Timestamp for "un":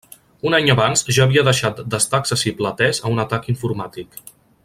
0.51-0.55, 3.17-3.25